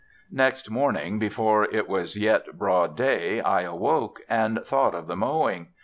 [0.31, 5.67] Next morning, before it was yet broad day, I awoke, and thought of the mowing.